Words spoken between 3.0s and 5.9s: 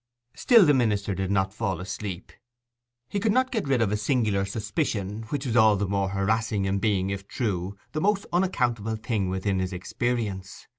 He could not get rid of a singular suspicion, which was all the